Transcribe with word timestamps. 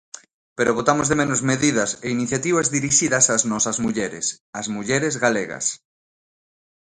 Pero 0.57 0.75
botamos 0.79 1.07
de 1.07 1.19
menos 1.21 1.41
medidas 1.51 1.91
e 2.05 2.07
iniciativas 2.17 2.71
dirixidas 2.77 3.25
ás 3.35 3.43
nosas 3.51 3.77
mulleres, 3.85 4.25
ás 4.59 4.67
mulleres 4.75 5.13
galegas. 5.23 5.65